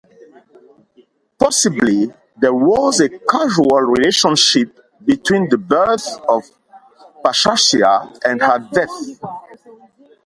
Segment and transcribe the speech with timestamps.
[1.37, 6.43] Possibly there was a causal relationship between the birth of
[7.23, 8.89] Paschasia and her death.